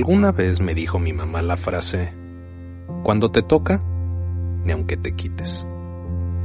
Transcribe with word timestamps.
Alguna 0.00 0.32
vez 0.32 0.62
me 0.62 0.74
dijo 0.74 0.98
mi 0.98 1.12
mamá 1.12 1.42
la 1.42 1.58
frase, 1.58 2.14
cuando 3.02 3.30
te 3.30 3.42
toca, 3.42 3.82
ni 4.64 4.72
aunque 4.72 4.96
te 4.96 5.12
quites. 5.12 5.66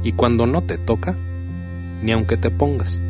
Y 0.02 0.12
cuando 0.12 0.46
no 0.46 0.60
te 0.64 0.76
toca, 0.76 1.16
ni 2.02 2.12
aunque 2.12 2.36
te 2.36 2.50
pongas. 2.50 3.00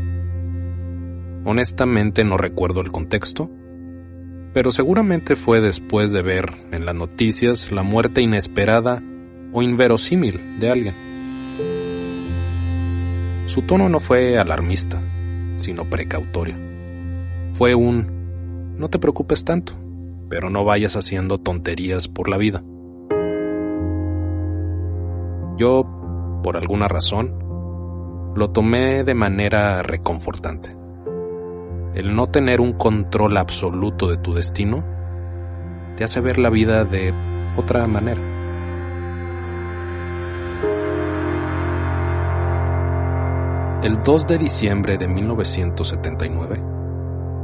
Honestamente 1.44 2.22
no 2.22 2.36
recuerdo 2.36 2.80
el 2.80 2.92
contexto, 2.92 3.50
pero 4.54 4.70
seguramente 4.70 5.34
fue 5.34 5.60
después 5.60 6.12
de 6.12 6.22
ver 6.22 6.52
en 6.70 6.86
las 6.86 6.94
noticias 6.94 7.72
la 7.72 7.82
muerte 7.82 8.22
inesperada 8.22 9.02
o 9.52 9.62
inverosímil 9.62 10.60
de 10.60 10.70
alguien. 10.70 10.94
Su 13.46 13.62
tono 13.62 13.88
no 13.88 13.98
fue 13.98 14.38
alarmista, 14.38 15.02
sino 15.56 15.90
precautorio. 15.90 16.54
Fue 17.54 17.74
un, 17.74 18.76
no 18.78 18.88
te 18.88 19.00
preocupes 19.00 19.44
tanto, 19.44 19.72
pero 20.28 20.50
no 20.50 20.64
vayas 20.64 20.96
haciendo 20.96 21.38
tonterías 21.38 22.08
por 22.08 22.28
la 22.28 22.36
vida. 22.36 22.62
Yo, 25.56 26.40
por 26.42 26.56
alguna 26.56 26.88
razón, 26.88 27.34
lo 28.34 28.50
tomé 28.50 29.04
de 29.04 29.14
manera 29.14 29.82
reconfortante. 29.82 30.70
El 31.94 32.14
no 32.14 32.26
tener 32.26 32.60
un 32.60 32.74
control 32.74 33.38
absoluto 33.38 34.08
de 34.08 34.18
tu 34.18 34.34
destino 34.34 34.84
te 35.96 36.04
hace 36.04 36.20
ver 36.20 36.38
la 36.38 36.50
vida 36.50 36.84
de 36.84 37.14
otra 37.56 37.86
manera. 37.86 38.20
El 43.82 43.98
2 44.00 44.26
de 44.26 44.38
diciembre 44.38 44.98
de 44.98 45.08
1979, 45.08 46.62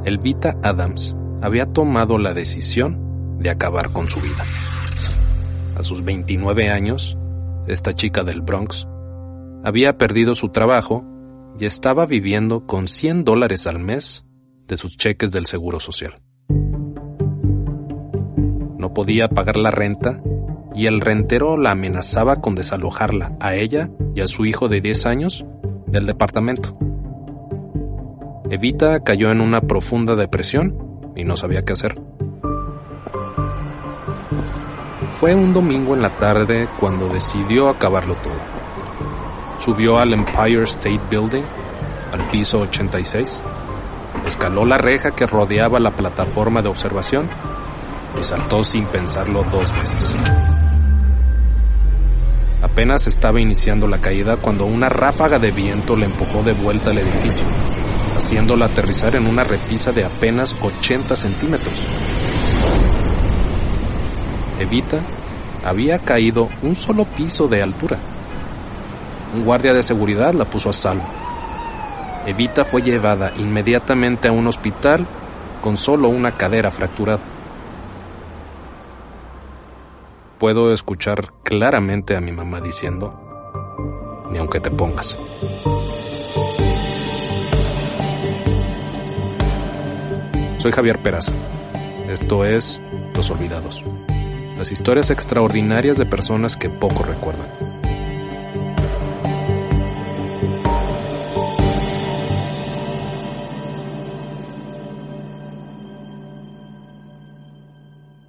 Elvita 0.04 0.56
Adams 0.62 1.16
había 1.42 1.66
tomado 1.66 2.18
la 2.18 2.34
decisión 2.34 3.38
de 3.40 3.50
acabar 3.50 3.92
con 3.92 4.08
su 4.08 4.20
vida. 4.20 4.46
A 5.76 5.82
sus 5.82 6.04
29 6.04 6.70
años, 6.70 7.18
esta 7.66 7.92
chica 7.94 8.22
del 8.22 8.42
Bronx 8.42 8.86
había 9.64 9.98
perdido 9.98 10.36
su 10.36 10.50
trabajo 10.50 11.04
y 11.58 11.64
estaba 11.64 12.06
viviendo 12.06 12.66
con 12.66 12.86
100 12.86 13.24
dólares 13.24 13.66
al 13.66 13.80
mes 13.80 14.24
de 14.68 14.76
sus 14.76 14.96
cheques 14.96 15.32
del 15.32 15.46
Seguro 15.46 15.80
Social. 15.80 16.14
No 18.78 18.94
podía 18.94 19.28
pagar 19.28 19.56
la 19.56 19.72
renta 19.72 20.22
y 20.74 20.86
el 20.86 21.00
rentero 21.00 21.56
la 21.56 21.72
amenazaba 21.72 22.36
con 22.36 22.54
desalojarla 22.54 23.36
a 23.40 23.54
ella 23.56 23.90
y 24.14 24.20
a 24.20 24.28
su 24.28 24.46
hijo 24.46 24.68
de 24.68 24.80
10 24.80 25.06
años 25.06 25.44
del 25.86 26.06
departamento. 26.06 26.78
Evita 28.48 29.02
cayó 29.02 29.30
en 29.30 29.40
una 29.40 29.60
profunda 29.62 30.14
depresión 30.14 30.91
y 31.16 31.24
no 31.24 31.36
sabía 31.36 31.62
qué 31.62 31.72
hacer. 31.72 32.00
Fue 35.18 35.34
un 35.34 35.52
domingo 35.52 35.94
en 35.94 36.02
la 36.02 36.16
tarde 36.16 36.68
cuando 36.80 37.08
decidió 37.08 37.68
acabarlo 37.68 38.16
todo. 38.16 38.40
Subió 39.58 39.98
al 39.98 40.14
Empire 40.14 40.64
State 40.64 41.02
Building, 41.08 41.44
al 42.12 42.26
piso 42.26 42.60
86, 42.60 43.42
escaló 44.26 44.64
la 44.64 44.78
reja 44.78 45.12
que 45.12 45.26
rodeaba 45.26 45.78
la 45.78 45.92
plataforma 45.92 46.62
de 46.62 46.68
observación 46.68 47.30
y 48.18 48.22
saltó 48.22 48.64
sin 48.64 48.86
pensarlo 48.88 49.44
dos 49.44 49.72
veces. 49.72 50.14
Apenas 52.62 53.06
estaba 53.06 53.40
iniciando 53.40 53.86
la 53.86 53.98
caída 53.98 54.36
cuando 54.36 54.66
una 54.66 54.88
ráfaga 54.88 55.38
de 55.38 55.50
viento 55.50 55.96
le 55.96 56.06
empujó 56.06 56.42
de 56.42 56.52
vuelta 56.52 56.90
al 56.90 56.98
edificio, 56.98 57.44
haciéndola 58.22 58.66
aterrizar 58.66 59.16
en 59.16 59.26
una 59.26 59.42
repisa 59.42 59.90
de 59.90 60.04
apenas 60.04 60.54
80 60.62 61.16
centímetros. 61.16 61.74
Evita 64.60 65.00
había 65.64 65.98
caído 65.98 66.48
un 66.62 66.76
solo 66.76 67.04
piso 67.04 67.48
de 67.48 67.62
altura. 67.62 67.98
Un 69.34 69.44
guardia 69.44 69.74
de 69.74 69.82
seguridad 69.82 70.34
la 70.34 70.48
puso 70.48 70.70
a 70.70 70.72
salvo. 70.72 71.04
Evita 72.24 72.64
fue 72.64 72.82
llevada 72.82 73.32
inmediatamente 73.36 74.28
a 74.28 74.32
un 74.32 74.46
hospital 74.46 75.04
con 75.60 75.76
solo 75.76 76.08
una 76.08 76.32
cadera 76.32 76.70
fracturada. 76.70 77.24
Puedo 80.38 80.72
escuchar 80.72 81.32
claramente 81.42 82.16
a 82.16 82.20
mi 82.20 82.30
mamá 82.30 82.60
diciendo, 82.60 83.18
ni 84.30 84.38
aunque 84.38 84.60
te 84.60 84.70
pongas. 84.70 85.18
Soy 90.62 90.70
Javier 90.70 91.02
Peraza. 91.02 91.32
Esto 92.08 92.44
es 92.44 92.80
Los 93.16 93.32
Olvidados. 93.32 93.82
Las 94.56 94.70
historias 94.70 95.10
extraordinarias 95.10 95.98
de 95.98 96.06
personas 96.06 96.56
que 96.56 96.70
poco 96.70 97.02
recuerdan. 97.02 97.48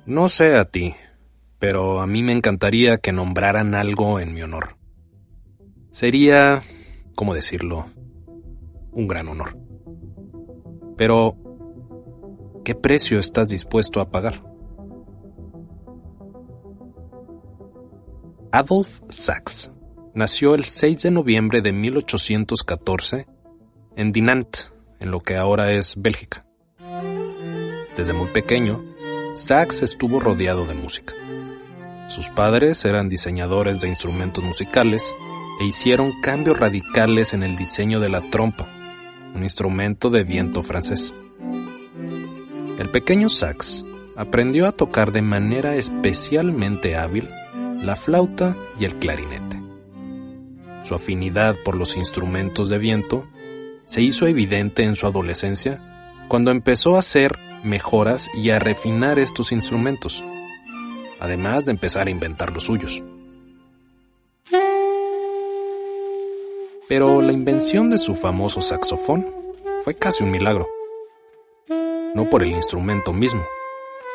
No 0.08 0.28
sé 0.28 0.56
a 0.56 0.66
ti, 0.66 0.96
pero 1.60 2.02
a 2.02 2.08
mí 2.08 2.24
me 2.24 2.32
encantaría 2.32 2.98
que 2.98 3.12
nombraran 3.12 3.76
algo 3.76 4.20
en 4.20 4.34
mi 4.34 4.42
honor. 4.42 4.78
Sería, 5.92 6.64
¿cómo 7.14 7.36
decirlo? 7.36 7.92
Un 8.92 9.08
gran 9.08 9.28
honor. 9.28 9.56
Pero, 10.98 11.38
¿qué 12.64 12.76
precio 12.76 13.20
estás 13.20 13.48
dispuesto 13.48 14.00
a 14.02 14.10
pagar? 14.10 14.42
Adolf 18.52 19.02
Sachs 19.10 19.72
nació 20.14 20.56
el 20.56 20.64
6 20.64 21.04
de 21.04 21.12
noviembre 21.12 21.62
de 21.62 21.74
1814 21.74 23.28
en 23.96 24.12
Dinant, 24.12 24.58
en 25.00 25.12
lo 25.12 25.20
que 25.20 25.36
ahora 25.36 25.72
es 25.72 25.96
Bélgica. 25.98 26.46
Desde 27.98 28.14
muy 28.14 28.28
pequeño, 28.28 28.84
Sachs 29.34 29.82
estuvo 29.82 30.20
rodeado 30.20 30.66
de 30.66 30.76
música. 30.76 31.14
Sus 32.10 32.28
padres 32.28 32.86
eran 32.86 33.10
diseñadores 33.10 33.82
de 33.82 33.88
instrumentos 33.88 34.44
musicales 34.44 35.16
e 35.60 35.66
hicieron 35.66 36.22
cambios 36.22 36.60
radicales 36.60 37.34
en 37.34 37.44
el 37.44 37.56
diseño 37.56 38.00
de 38.00 38.10
la 38.10 38.22
trompa, 38.30 38.68
un 39.34 39.44
instrumento 39.44 40.10
de 40.10 40.24
viento 40.24 40.62
francés. 40.62 41.14
El 42.84 42.90
pequeño 42.90 43.30
Sachs 43.30 43.86
aprendió 44.18 44.68
a 44.68 44.74
tocar 44.74 45.14
de 45.14 45.22
manera 45.22 45.78
especialmente 45.78 46.98
hábil 46.98 47.30
la 47.82 47.96
flauta 47.96 48.58
y 48.78 48.84
el 48.84 49.00
clarinete. 49.00 49.64
Su 50.84 50.94
afinidad 50.94 51.56
por 51.64 51.78
los 51.78 51.96
instrumentos 51.96 52.68
de 52.68 52.80
viento 52.80 53.26
se 53.86 54.02
hizo 54.02 54.28
evidente 54.28 54.84
en 54.84 54.98
su 54.98 55.08
adolescencia 55.08 56.26
cuando 56.28 56.52
empezó 56.52 56.98
a 56.98 57.00
hacer 57.00 57.40
mejoras 57.64 58.30
y 58.34 58.50
a 58.50 58.60
refinar 58.60 59.18
estos 59.18 59.54
instrumentos, 59.54 60.22
además 61.22 61.64
de 61.64 61.72
empezar 61.72 62.08
a 62.08 62.12
inventar 62.12 62.52
los 62.52 62.66
suyos. 62.66 63.02
Pero 66.90 67.22
la 67.22 67.32
invención 67.32 67.90
de 67.90 67.98
su 67.98 68.14
famoso 68.14 68.60
saxofón 68.60 69.26
fue 69.86 69.96
casi 69.96 70.26
un 70.26 70.32
milagro. 70.32 70.68
No 72.16 72.30
por 72.30 72.44
el 72.44 72.52
instrumento 72.52 73.12
mismo, 73.12 73.44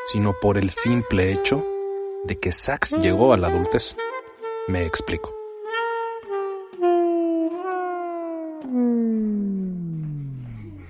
sino 0.06 0.32
por 0.32 0.56
el 0.56 0.70
simple 0.70 1.32
hecho 1.32 1.64
de 2.24 2.38
que 2.38 2.52
Sax 2.52 2.96
llegó 3.00 3.32
a 3.32 3.36
la 3.36 3.48
adultez. 3.48 3.96
Me 4.68 4.84
explico. 4.84 5.34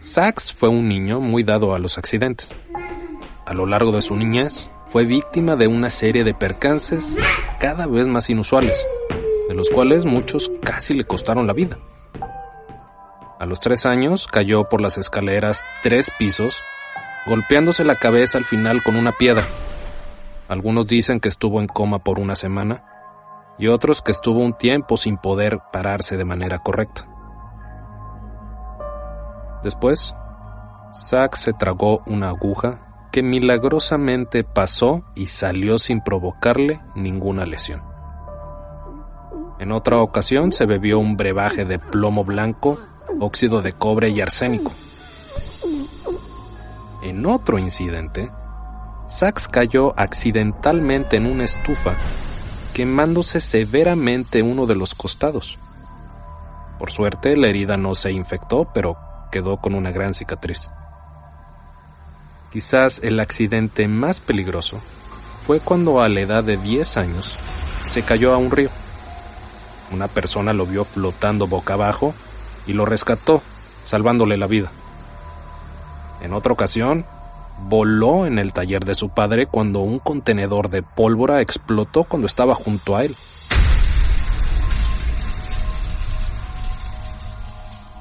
Sax 0.01 0.53
fue 0.53 0.69
un 0.69 0.89
niño 0.89 1.21
muy 1.21 1.43
dado 1.43 1.75
a 1.75 1.79
los 1.79 1.97
accidentes. 1.97 2.55
A 3.47 3.55
lo 3.55 3.67
largo 3.67 3.93
de 3.93 4.03
su 4.03 4.15
niñez, 4.15 4.71
fue 4.89 5.05
víctima 5.05 5.57
de 5.57 5.67
una 5.67 5.91
serie 5.91 6.25
de 6.25 6.35
percances 6.35 7.17
cada 7.59 7.87
vez 7.87 8.07
más 8.07 8.31
inusuales, 8.31 8.85
de 9.49 9.55
los 9.55 9.71
cuales 9.71 10.05
muchos 10.05 10.51
casi 10.63 10.95
le 10.95 11.05
costaron 11.05 11.47
la 11.47 11.53
vida. 11.53 11.79
A 13.39 13.47
los 13.47 13.61
tres 13.61 13.87
años 13.87 14.27
cayó 14.27 14.69
por 14.69 14.81
las 14.81 14.99
escaleras 14.99 15.65
tres 15.83 16.11
pisos, 16.19 16.61
golpeándose 17.27 17.85
la 17.85 17.97
cabeza 17.97 18.39
al 18.39 18.45
final 18.45 18.83
con 18.83 18.97
una 18.97 19.13
piedra. 19.13 19.47
Algunos 20.49 20.87
dicen 20.87 21.21
que 21.21 21.29
estuvo 21.29 21.61
en 21.61 21.67
coma 21.67 21.99
por 21.99 22.19
una 22.19 22.35
semana 22.35 22.85
y 23.59 23.67
otros 23.67 24.03
que 24.03 24.13
estuvo 24.13 24.41
un 24.41 24.57
tiempo 24.57 24.97
sin 24.97 25.19
poder 25.19 25.61
pararse 25.73 26.17
de 26.17 26.25
manera 26.25 26.59
correcta. 26.59 27.03
Después, 29.63 30.15
Zack 30.93 31.35
se 31.35 31.53
tragó 31.53 32.03
una 32.07 32.31
aguja 32.31 33.09
que 33.13 33.23
milagrosamente 33.23 34.45
pasó 34.45 35.03
y 35.15 35.27
salió 35.27 35.79
sin 35.79 36.01
provocarle 36.01 36.81
ninguna 36.95 37.45
lesión. 37.45 37.83
En 39.59 39.73
otra 39.73 39.99
ocasión 39.99 40.53
se 40.53 40.67
bebió 40.67 40.99
un 40.99 41.17
brebaje 41.17 41.65
de 41.65 41.79
plomo 41.79 42.25
blanco, 42.25 42.79
óxido 43.19 43.61
de 43.61 43.73
cobre 43.73 44.11
y 44.11 44.21
arsénico. 44.21 44.73
En 47.01 47.27
otro 47.27 47.59
incidente, 47.59 48.31
Sax 49.07 49.47
cayó 49.47 49.95
accidentalmente 49.97 51.17
en 51.17 51.27
una 51.27 51.45
estufa, 51.45 51.97
quemándose 52.75 53.41
severamente 53.41 54.43
uno 54.43 54.67
de 54.67 54.75
los 54.75 54.97
costados. 54.97 55.59
Por 56.79 56.91
suerte, 56.91 57.37
la 57.37 57.47
herida 57.47 57.77
no 57.77 57.95
se 57.95 58.11
infectó, 58.11 58.69
pero 58.75 58.97
quedó 59.31 59.59
con 59.59 59.75
una 59.75 59.93
gran 59.93 60.13
cicatriz. 60.13 60.67
Quizás 62.51 63.01
el 63.05 63.21
accidente 63.21 63.87
más 63.87 64.21
peligroso 64.21 64.81
fue 65.41 65.61
cuando 65.61 66.03
a 66.03 66.09
la 66.09 66.21
edad 66.21 66.43
de 66.43 66.57
10 66.57 66.97
años 66.97 67.39
se 67.85 68.03
cayó 68.03 68.35
a 68.35 68.39
un 68.39 68.51
río. 68.51 68.71
Una 69.93 70.09
persona 70.09 70.53
lo 70.53 70.67
vio 70.67 70.85
flotando 70.85 71.47
boca 71.47 71.75
abajo 71.75 72.13
y 72.67 72.73
lo 72.73 72.85
rescató, 72.87 73.41
salvándole 73.85 74.37
la 74.37 74.47
vida. 74.47 74.73
En 76.21 76.33
otra 76.33 76.53
ocasión, 76.53 77.05
voló 77.69 78.27
en 78.27 78.39
el 78.39 78.53
taller 78.53 78.85
de 78.85 78.95
su 78.95 79.09
padre 79.09 79.47
cuando 79.47 79.81
un 79.81 79.99
contenedor 79.99 80.71
de 80.71 80.83
pólvora 80.83 81.41
explotó 81.41 82.05
cuando 82.05 82.27
estaba 82.27 82.55
junto 82.55 82.97
a 82.97 83.05
él. 83.05 83.17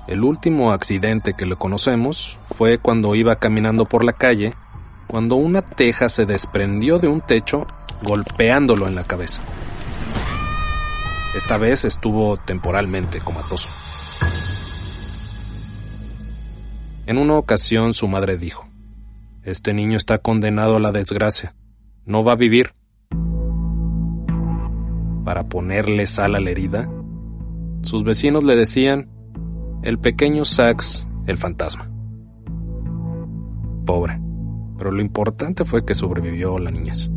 El 0.07 0.23
último 0.23 0.71
accidente 0.71 1.33
que 1.33 1.45
le 1.45 1.57
conocemos 1.57 2.37
fue 2.49 2.77
cuando 2.77 3.13
iba 3.13 3.35
caminando 3.35 3.83
por 3.83 4.05
la 4.05 4.13
calle, 4.13 4.53
cuando 5.07 5.35
una 5.35 5.61
teja 5.61 6.07
se 6.07 6.25
desprendió 6.25 6.97
de 6.97 7.09
un 7.09 7.19
techo 7.19 7.67
golpeándolo 8.03 8.87
en 8.87 8.95
la 8.95 9.03
cabeza. 9.03 9.41
Esta 11.35 11.57
vez 11.57 11.83
estuvo 11.83 12.37
temporalmente 12.37 13.19
comatoso. 13.19 13.67
En 17.07 17.17
una 17.17 17.37
ocasión 17.37 17.93
su 17.93 18.09
madre 18.09 18.37
dijo, 18.37 18.67
Este 19.41 19.73
niño 19.73 19.95
está 19.95 20.17
condenado 20.17 20.75
a 20.75 20.79
la 20.81 20.91
desgracia, 20.91 21.55
no 22.05 22.21
va 22.21 22.33
a 22.33 22.35
vivir. 22.35 22.73
Para 25.23 25.47
ponerle 25.47 26.05
sal 26.05 26.35
a 26.35 26.41
la 26.41 26.49
herida, 26.49 26.89
sus 27.81 28.03
vecinos 28.03 28.43
le 28.43 28.57
decían, 28.57 29.09
el 29.83 29.99
pequeño 29.99 30.43
Sax, 30.43 31.07
el 31.27 31.37
fantasma. 31.37 31.89
Pobre, 33.85 34.19
pero 34.77 34.91
lo 34.91 35.01
importante 35.01 35.63
fue 35.63 35.85
que 35.85 35.93
sobrevivió 35.93 36.59
la 36.59 36.71
niñez. 36.71 37.09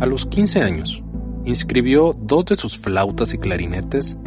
A 0.00 0.06
los 0.06 0.24
15 0.24 0.62
años, 0.62 1.02
inscribió 1.44 2.14
dos 2.18 2.46
de 2.46 2.54
sus 2.54 2.78
flautas 2.78 3.34
y 3.34 3.38
clarinetes 3.38 4.18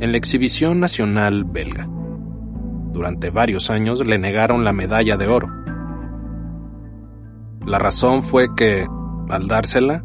en 0.00 0.12
la 0.12 0.18
exhibición 0.18 0.80
nacional 0.80 1.44
belga. 1.44 1.88
Durante 2.92 3.30
varios 3.30 3.70
años 3.70 4.04
le 4.06 4.18
negaron 4.18 4.64
la 4.64 4.72
medalla 4.72 5.16
de 5.16 5.26
oro. 5.26 5.48
La 7.66 7.78
razón 7.78 8.22
fue 8.22 8.54
que, 8.54 8.86
al 9.30 9.48
dársela, 9.48 10.04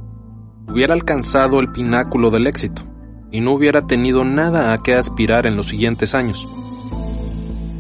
hubiera 0.68 0.94
alcanzado 0.94 1.60
el 1.60 1.72
pináculo 1.72 2.32
del 2.32 2.48
éxito 2.48 2.84
y 3.32 3.42
no 3.42 3.54
hubiera 3.54 3.86
tenido 3.86 4.26
nada 4.26 4.74
a 4.74 4.78
qué 4.80 4.96
aspirar 4.96 5.46
en 5.46 5.56
los 5.56 5.68
siguientes 5.68 6.16
años. 6.16 6.48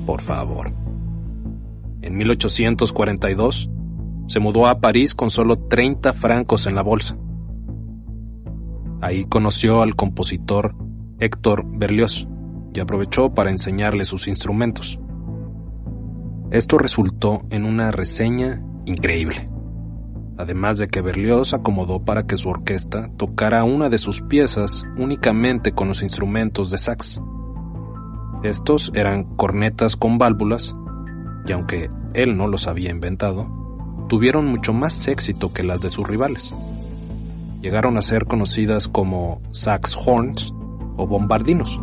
Por 0.05 0.21
favor. 0.21 0.73
En 2.01 2.17
1842, 2.17 3.69
se 4.27 4.39
mudó 4.39 4.67
a 4.67 4.79
París 4.79 5.13
con 5.13 5.29
solo 5.29 5.55
30 5.55 6.13
francos 6.13 6.67
en 6.67 6.75
la 6.75 6.83
bolsa. 6.83 7.17
Ahí 9.01 9.25
conoció 9.25 9.81
al 9.81 9.95
compositor 9.95 10.75
Héctor 11.19 11.65
Berlioz 11.65 12.27
y 12.73 12.79
aprovechó 12.79 13.33
para 13.33 13.51
enseñarle 13.51 14.05
sus 14.05 14.27
instrumentos. 14.27 14.99
Esto 16.51 16.77
resultó 16.77 17.41
en 17.49 17.65
una 17.65 17.91
reseña 17.91 18.61
increíble 18.85 19.49
además 20.39 20.77
de 20.77 20.87
que 20.87 21.01
Berlioz 21.01 21.53
acomodó 21.53 22.05
para 22.05 22.25
que 22.25 22.37
su 22.37 22.47
orquesta 22.47 23.09
tocara 23.17 23.65
una 23.65 23.89
de 23.89 23.97
sus 23.97 24.21
piezas 24.21 24.85
únicamente 24.97 25.73
con 25.73 25.89
los 25.89 26.01
instrumentos 26.01 26.71
de 26.71 26.77
sax. 26.77 27.21
Estos 28.41 28.89
eran 28.95 29.25
cornetas 29.35 29.97
con 29.97 30.17
válvulas, 30.17 30.73
y 31.45 31.51
aunque 31.51 31.89
él 32.13 32.37
no 32.37 32.47
los 32.47 32.67
había 32.67 32.89
inventado, 32.89 34.05
tuvieron 34.07 34.47
mucho 34.47 34.71
más 34.71 35.09
éxito 35.09 35.51
que 35.51 35.63
las 35.63 35.81
de 35.81 35.89
sus 35.89 36.07
rivales. 36.07 36.55
Llegaron 37.61 37.97
a 37.97 38.01
ser 38.01 38.25
conocidas 38.25 38.87
como 38.87 39.41
sax 39.51 39.97
horns 40.05 40.53
o 40.99 41.07
bombardinos. 41.07 41.79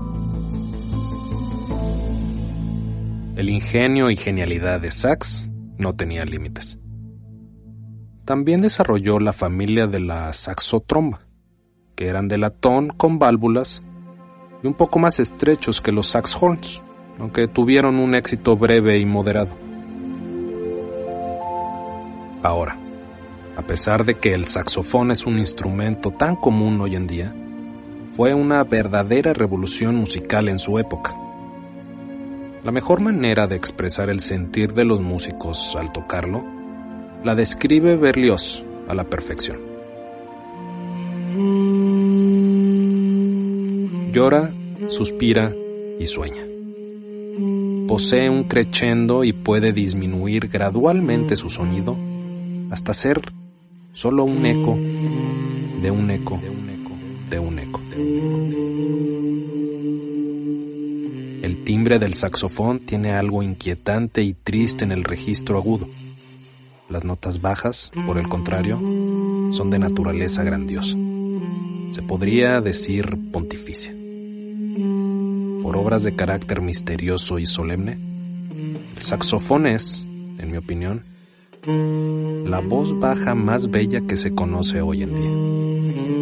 El 3.35 3.49
ingenio 3.49 4.11
y 4.11 4.17
genialidad 4.17 4.81
de 4.81 4.91
Sax 4.91 5.49
no 5.79 5.95
tenía 5.95 6.25
límites. 6.25 6.79
También 8.25 8.61
desarrolló 8.61 9.19
la 9.19 9.33
familia 9.33 9.87
de 9.87 10.01
la 10.01 10.33
saxotromba, 10.33 11.21
que 11.95 12.09
eran 12.09 12.29
de 12.29 12.39
latón 12.39 12.89
con 12.89 13.19
válvulas 13.19 13.83
y 14.63 14.67
un 14.67 14.75
poco 14.75 14.99
más 14.99 15.19
estrechos 15.19 15.81
que 15.81 15.93
los 15.93 16.09
saxhorns, 16.09 16.83
aunque 17.19 17.49
tuvieron 17.49 17.97
un 17.97 18.15
éxito 18.15 18.57
breve 18.57 18.99
y 18.99 19.07
moderado. 19.07 19.51
Ahora, 22.43 22.79
a 23.57 23.63
pesar 23.63 24.05
de 24.05 24.19
que 24.19 24.35
el 24.35 24.47
saxofón 24.47 25.11
es 25.11 25.25
un 25.25 25.39
instrumento 25.39 26.11
tan 26.11 26.37
común 26.37 26.81
hoy 26.81 26.97
en 26.97 27.07
día, 27.07 27.35
fue 28.17 28.33
una 28.33 28.65
verdadera 28.65 29.35
revolución 29.35 29.95
musical 29.97 30.49
en 30.49 30.59
su 30.59 30.79
época. 30.79 31.15
La 32.65 32.73
mejor 32.73 33.01
manera 33.01 33.47
de 33.47 33.57
expresar 33.57 34.09
el 34.09 34.21
sentir 34.21 34.73
de 34.73 34.87
los 34.87 35.03
músicos 35.03 35.77
al 35.79 35.93
tocarlo 35.93 36.43
la 37.23 37.35
describe 37.35 37.97
Berlioz 37.97 38.65
a 38.89 38.95
la 38.95 39.05
perfección. 39.05 39.59
Llora, 44.13 44.51
suspira 44.89 45.53
y 46.01 46.07
sueña. 46.07 46.43
Posee 47.87 48.31
un 48.31 48.45
crescendo 48.45 49.25
y 49.25 49.35
puede 49.35 49.75
disminuir 49.75 50.49
gradualmente 50.49 51.37
su 51.37 51.51
sonido 51.51 51.95
hasta 52.71 52.95
ser 52.95 53.21
solo 53.93 54.25
un 54.25 54.47
eco 54.47 54.75
de 55.83 55.91
un 55.91 56.11
eco 56.11 56.41
de 57.29 57.39
un 57.39 57.59
eco. 57.59 57.81
El 61.43 61.65
timbre 61.65 61.99
del 61.99 62.15
saxofón 62.15 62.81
tiene 62.81 63.13
algo 63.13 63.43
inquietante 63.43 64.23
y 64.23 64.35
triste 64.35 64.85
en 64.85 64.93
el 64.93 65.05
registro 65.05 65.59
agudo 65.59 65.89
las 66.89 67.05
notas 67.05 67.41
bajas, 67.41 67.91
por 68.07 68.19
el 68.19 68.29
contrario, 68.29 68.79
son 69.53 69.71
de 69.71 69.79
naturaleza 69.79 70.43
grandiosa. 70.45 70.97
Se 71.91 72.03
podría 72.03 72.61
decir 72.61 73.19
pontificia. 73.33 73.93
Por 75.63 75.77
obras 75.77 76.05
de 76.05 76.15
carácter 76.15 76.61
misterioso 76.61 77.39
y 77.39 77.47
solemne, 77.47 77.99
el 78.97 79.03
saxofón 79.03 79.67
es, 79.67 80.07
en 80.39 80.51
mi 80.51 80.59
opinión, 80.59 81.05
la 82.49 82.61
voz 82.61 82.99
baja 83.01 83.35
más 83.35 83.71
bella 83.71 84.03
que 84.07 84.17
se 84.17 84.35
conoce 84.35 84.81
hoy 84.81 85.03
en 85.03 85.15
día. 85.15 86.16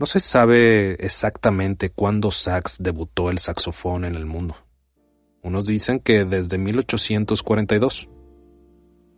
No 0.00 0.06
se 0.06 0.18
sabe 0.18 0.92
exactamente 1.04 1.90
cuándo 1.90 2.30
sax 2.30 2.78
debutó 2.80 3.28
el 3.28 3.38
saxofón 3.38 4.06
en 4.06 4.14
el 4.14 4.24
mundo. 4.24 4.54
Unos 5.42 5.66
dicen 5.66 6.00
que 6.00 6.24
desde 6.24 6.56
1842, 6.56 8.08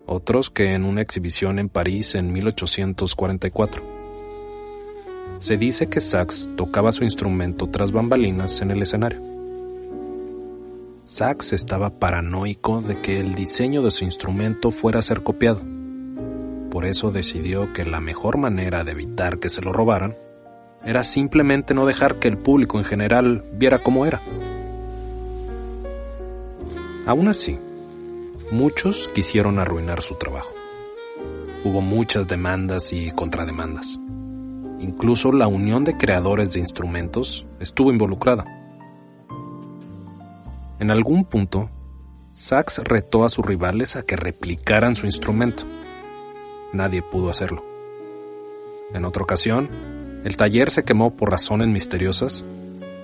otros 0.06 0.50
que 0.50 0.74
en 0.74 0.84
una 0.84 1.00
exhibición 1.00 1.60
en 1.60 1.68
París 1.68 2.16
en 2.16 2.32
1844. 2.32 3.80
Se 5.38 5.56
dice 5.56 5.86
que 5.86 6.00
Sax 6.00 6.48
tocaba 6.56 6.90
su 6.90 7.04
instrumento 7.04 7.68
tras 7.68 7.92
bambalinas 7.92 8.60
en 8.60 8.72
el 8.72 8.82
escenario. 8.82 9.22
Sax 11.04 11.52
estaba 11.52 12.00
paranoico 12.00 12.82
de 12.82 13.00
que 13.00 13.20
el 13.20 13.36
diseño 13.36 13.82
de 13.82 13.92
su 13.92 14.04
instrumento 14.04 14.72
fuera 14.72 14.98
a 14.98 15.02
ser 15.02 15.22
copiado. 15.22 15.60
Por 16.72 16.84
eso 16.86 17.12
decidió 17.12 17.72
que 17.72 17.84
la 17.84 18.00
mejor 18.00 18.36
manera 18.36 18.82
de 18.82 18.90
evitar 18.90 19.38
que 19.38 19.48
se 19.48 19.62
lo 19.62 19.72
robaran 19.72 20.16
era 20.84 21.04
simplemente 21.04 21.74
no 21.74 21.86
dejar 21.86 22.18
que 22.18 22.28
el 22.28 22.38
público 22.38 22.78
en 22.78 22.84
general 22.84 23.44
viera 23.52 23.78
cómo 23.78 24.06
era. 24.06 24.22
Aún 27.06 27.28
así, 27.28 27.58
muchos 28.50 29.08
quisieron 29.14 29.58
arruinar 29.58 30.02
su 30.02 30.14
trabajo. 30.16 30.52
Hubo 31.64 31.80
muchas 31.80 32.26
demandas 32.26 32.92
y 32.92 33.10
contrademandas. 33.10 33.98
Incluso 34.80 35.32
la 35.32 35.46
Unión 35.46 35.84
de 35.84 35.96
Creadores 35.96 36.52
de 36.52 36.60
Instrumentos 36.60 37.46
estuvo 37.60 37.92
involucrada. 37.92 38.44
En 40.80 40.90
algún 40.90 41.24
punto, 41.24 41.70
Sachs 42.32 42.78
retó 42.84 43.24
a 43.24 43.28
sus 43.28 43.46
rivales 43.46 43.94
a 43.94 44.02
que 44.02 44.16
replicaran 44.16 44.96
su 44.96 45.06
instrumento. 45.06 45.64
Nadie 46.72 47.02
pudo 47.02 47.30
hacerlo. 47.30 47.64
En 48.92 49.04
otra 49.04 49.22
ocasión, 49.22 49.70
el 50.24 50.36
taller 50.36 50.70
se 50.70 50.84
quemó 50.84 51.16
por 51.16 51.30
razones 51.30 51.68
misteriosas 51.68 52.44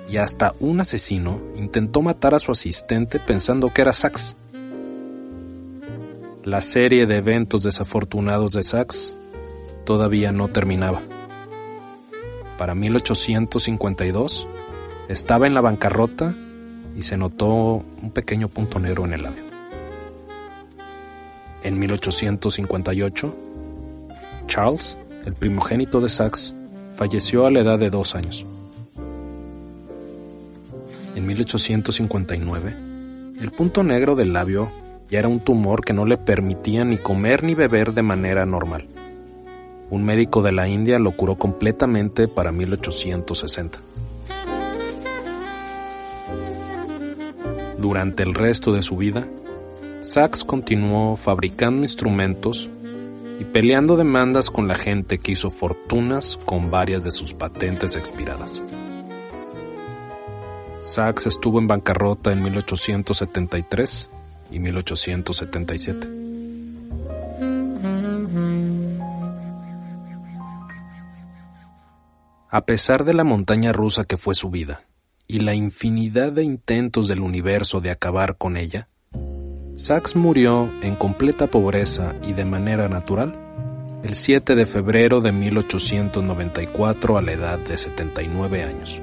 y 0.08 0.16
hasta 0.18 0.54
un 0.60 0.80
asesino 0.80 1.40
intentó 1.56 2.00
matar 2.00 2.34
a 2.34 2.38
su 2.38 2.52
asistente 2.52 3.18
pensando 3.18 3.72
que 3.72 3.82
era 3.82 3.92
Sax. 3.92 4.36
La 6.44 6.60
serie 6.60 7.06
de 7.06 7.16
eventos 7.16 7.62
desafortunados 7.62 8.52
de 8.52 8.62
Sax 8.62 9.16
todavía 9.84 10.32
no 10.32 10.48
terminaba. 10.48 11.02
Para 12.56 12.74
1852 12.74 14.48
estaba 15.08 15.46
en 15.46 15.54
la 15.54 15.60
bancarrota 15.60 16.34
y 16.96 17.02
se 17.02 17.16
notó 17.16 17.84
un 18.02 18.10
pequeño 18.12 18.48
punto 18.48 18.78
negro 18.78 19.04
en 19.04 19.12
el 19.12 19.22
labio. 19.22 19.42
En 21.62 21.78
1858, 21.78 23.36
Charles, 24.46 24.98
el 25.26 25.34
primogénito 25.34 26.00
de 26.00 26.08
Sax, 26.08 26.54
falleció 26.98 27.46
a 27.46 27.50
la 27.52 27.60
edad 27.60 27.78
de 27.78 27.90
dos 27.90 28.16
años. 28.16 28.44
En 31.14 31.26
1859, 31.28 32.74
el 33.40 33.52
punto 33.52 33.84
negro 33.84 34.16
del 34.16 34.32
labio 34.32 34.72
ya 35.08 35.20
era 35.20 35.28
un 35.28 35.38
tumor 35.38 35.84
que 35.84 35.92
no 35.92 36.06
le 36.06 36.16
permitía 36.16 36.84
ni 36.84 36.98
comer 36.98 37.44
ni 37.44 37.54
beber 37.54 37.94
de 37.94 38.02
manera 38.02 38.44
normal. 38.46 38.88
Un 39.90 40.04
médico 40.04 40.42
de 40.42 40.50
la 40.50 40.66
India 40.66 40.98
lo 40.98 41.12
curó 41.12 41.36
completamente 41.36 42.26
para 42.26 42.50
1860. 42.50 43.78
Durante 47.78 48.24
el 48.24 48.34
resto 48.34 48.72
de 48.72 48.82
su 48.82 48.96
vida, 48.96 49.24
Sachs 50.00 50.42
continuó 50.42 51.14
fabricando 51.14 51.82
instrumentos 51.82 52.68
y 53.38 53.44
peleando 53.44 53.96
demandas 53.96 54.50
con 54.50 54.66
la 54.66 54.74
gente 54.74 55.18
que 55.18 55.32
hizo 55.32 55.50
fortunas 55.50 56.38
con 56.44 56.70
varias 56.70 57.04
de 57.04 57.10
sus 57.10 57.34
patentes 57.34 57.94
expiradas. 57.96 58.62
Sachs 60.80 61.26
estuvo 61.26 61.58
en 61.58 61.66
bancarrota 61.66 62.32
en 62.32 62.42
1873 62.42 64.10
y 64.50 64.58
1877. 64.58 66.08
A 72.50 72.64
pesar 72.64 73.04
de 73.04 73.12
la 73.12 73.24
montaña 73.24 73.72
rusa 73.72 74.04
que 74.04 74.16
fue 74.16 74.34
su 74.34 74.48
vida 74.48 74.84
y 75.26 75.40
la 75.40 75.54
infinidad 75.54 76.32
de 76.32 76.42
intentos 76.42 77.06
del 77.06 77.20
universo 77.20 77.80
de 77.80 77.90
acabar 77.90 78.38
con 78.38 78.56
ella, 78.56 78.88
Sachs 79.78 80.16
murió 80.16 80.72
en 80.82 80.96
completa 80.96 81.46
pobreza 81.46 82.16
y 82.26 82.32
de 82.32 82.44
manera 82.44 82.88
natural 82.88 83.32
el 84.02 84.16
7 84.16 84.56
de 84.56 84.66
febrero 84.66 85.20
de 85.20 85.30
1894 85.30 87.16
a 87.16 87.22
la 87.22 87.30
edad 87.30 87.60
de 87.60 87.78
79 87.78 88.64
años. 88.64 89.00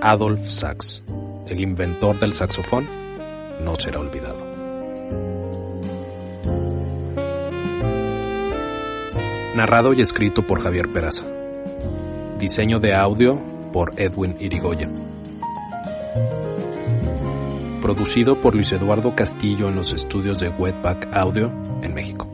Adolf 0.00 0.48
Sachs, 0.48 1.04
el 1.46 1.60
inventor 1.60 2.18
del 2.18 2.32
saxofón, 2.32 2.88
no 3.64 3.76
será 3.76 4.00
olvidado. 4.00 4.44
Narrado 9.54 9.92
y 9.92 10.00
escrito 10.00 10.44
por 10.44 10.60
Javier 10.60 10.90
Peraza. 10.90 11.24
Diseño 12.40 12.80
de 12.80 12.96
audio 12.96 13.40
por 13.72 13.92
Edwin 14.00 14.34
Irigoyen 14.40 15.11
producido 17.82 18.40
por 18.40 18.54
Luis 18.54 18.72
Eduardo 18.72 19.14
Castillo 19.14 19.68
en 19.68 19.74
los 19.74 19.92
estudios 19.92 20.38
de 20.38 20.48
Wetback 20.48 21.08
Audio 21.14 21.52
en 21.82 21.92
México. 21.92 22.28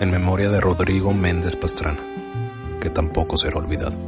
En 0.00 0.10
memoria 0.10 0.48
de 0.48 0.60
Rodrigo 0.60 1.12
Méndez 1.12 1.56
Pastrana, 1.56 2.00
que 2.80 2.88
tampoco 2.88 3.36
será 3.36 3.58
olvidado. 3.58 4.07